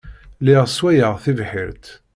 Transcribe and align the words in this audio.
Lliɣ 0.41 0.63
sswayeɣ 0.67 1.13
tibḥirt. 1.23 1.85